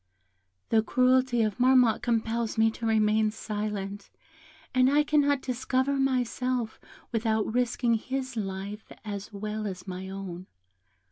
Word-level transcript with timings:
"The 0.69 0.81
cruelty 0.81 1.43
of 1.43 1.59
Marmotte 1.59 2.01
compels 2.01 2.57
me 2.57 2.71
to 2.71 2.87
remain 2.87 3.29
silent, 3.29 4.09
and 4.73 4.89
I 4.89 5.03
cannot 5.03 5.43
discover 5.43 5.93
myself 5.97 6.79
without 7.11 7.53
risking 7.53 7.93
his 7.93 8.35
life 8.35 8.91
as 9.05 9.31
well 9.31 9.67
as 9.67 9.85
my 9.87 10.09
own. 10.09 10.47